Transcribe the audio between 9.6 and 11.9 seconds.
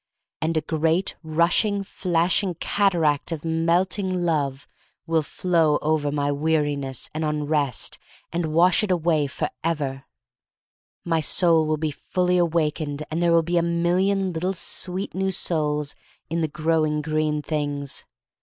ever. My soul will